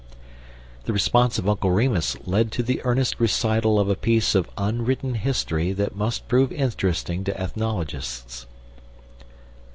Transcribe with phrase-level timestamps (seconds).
[0.85, 5.13] The response of Uncle Remus led to the earnest recital of a piece of unwritten
[5.13, 8.47] history that must prove interesting to ethnologists.